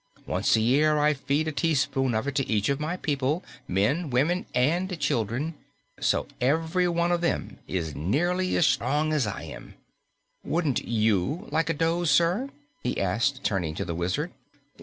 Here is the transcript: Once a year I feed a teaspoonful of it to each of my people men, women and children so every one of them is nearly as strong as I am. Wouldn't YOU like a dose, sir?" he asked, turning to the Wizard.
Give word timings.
Once 0.25 0.55
a 0.55 0.61
year 0.61 0.97
I 0.97 1.13
feed 1.13 1.47
a 1.47 1.51
teaspoonful 1.51 2.15
of 2.17 2.27
it 2.27 2.33
to 2.33 2.49
each 2.49 2.69
of 2.69 2.79
my 2.79 2.97
people 2.97 3.43
men, 3.67 4.09
women 4.09 4.47
and 4.55 4.99
children 4.99 5.53
so 5.99 6.25
every 6.41 6.87
one 6.87 7.11
of 7.11 7.21
them 7.21 7.59
is 7.67 7.93
nearly 7.93 8.57
as 8.57 8.65
strong 8.65 9.13
as 9.13 9.27
I 9.27 9.43
am. 9.43 9.75
Wouldn't 10.43 10.83
YOU 10.83 11.47
like 11.51 11.69
a 11.69 11.75
dose, 11.75 12.09
sir?" 12.09 12.49
he 12.81 12.99
asked, 12.99 13.43
turning 13.43 13.75
to 13.75 13.85
the 13.85 13.93
Wizard. 13.93 14.31